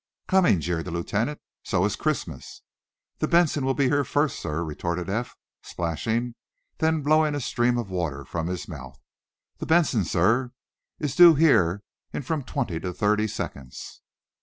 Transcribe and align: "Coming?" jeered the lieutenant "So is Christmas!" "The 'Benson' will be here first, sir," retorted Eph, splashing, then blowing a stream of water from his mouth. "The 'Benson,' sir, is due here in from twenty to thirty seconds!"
"Coming?" 0.27 0.61
jeered 0.61 0.85
the 0.85 0.89
lieutenant 0.89 1.39
"So 1.61 1.85
is 1.85 1.95
Christmas!" 1.95 2.63
"The 3.19 3.27
'Benson' 3.27 3.63
will 3.63 3.75
be 3.75 3.87
here 3.87 4.03
first, 4.03 4.39
sir," 4.39 4.63
retorted 4.63 5.11
Eph, 5.11 5.35
splashing, 5.61 6.33
then 6.79 7.03
blowing 7.03 7.35
a 7.35 7.39
stream 7.39 7.77
of 7.77 7.91
water 7.91 8.25
from 8.25 8.47
his 8.47 8.67
mouth. 8.67 8.99
"The 9.59 9.67
'Benson,' 9.67 10.05
sir, 10.05 10.53
is 10.97 11.15
due 11.15 11.35
here 11.35 11.83
in 12.13 12.23
from 12.23 12.41
twenty 12.43 12.79
to 12.79 12.91
thirty 12.93 13.27
seconds!" 13.27 14.01